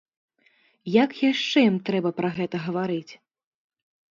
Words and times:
Як 1.03 1.11
яшчэ 1.31 1.59
ім 1.69 1.77
трэба 1.91 2.09
пра 2.21 2.29
гэта 2.39 2.55
гаварыць?!. 2.67 3.13